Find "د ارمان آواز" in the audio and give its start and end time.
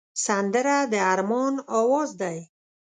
0.91-2.09